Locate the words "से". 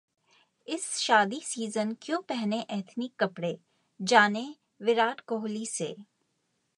5.65-5.95